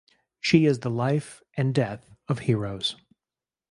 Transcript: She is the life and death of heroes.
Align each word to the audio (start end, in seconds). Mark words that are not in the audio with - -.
She 0.39 0.65
is 0.65 0.79
the 0.79 0.89
life 0.89 1.43
and 1.55 1.75
death 1.75 2.09
of 2.27 2.39
heroes. 2.39 2.95